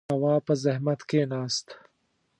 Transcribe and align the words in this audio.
تواب 0.09 0.41
په 0.47 0.53
زحمت 0.63 0.99
کېناست. 1.09 1.67